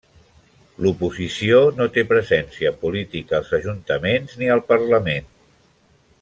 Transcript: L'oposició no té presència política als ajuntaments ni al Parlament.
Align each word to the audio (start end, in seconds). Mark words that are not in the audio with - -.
L'oposició 0.85 1.59
no 1.81 1.87
té 1.97 2.05
presència 2.13 2.73
política 2.85 3.37
als 3.41 3.53
ajuntaments 3.59 4.35
ni 4.41 4.51
al 4.57 4.65
Parlament. 4.73 5.31